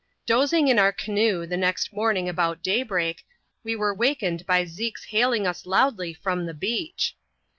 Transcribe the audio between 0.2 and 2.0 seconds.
Dozing in our canoe the next